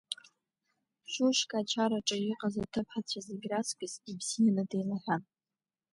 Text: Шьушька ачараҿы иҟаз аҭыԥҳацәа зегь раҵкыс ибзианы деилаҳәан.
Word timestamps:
Шьушька 1.11 1.55
ачараҿы 1.61 2.17
иҟаз 2.31 2.55
аҭыԥҳацәа 2.63 3.19
зегь 3.27 3.45
раҵкыс 3.51 3.93
ибзианы 4.11 4.63
деилаҳәан. 4.69 5.23